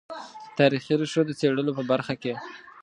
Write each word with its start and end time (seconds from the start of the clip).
تاریخي 0.57 0.93
ریښو 1.01 1.21
د 1.27 1.31
څېړلو 1.39 1.71
په 1.77 1.83
برخه 1.91 2.13
کې. 2.21 2.33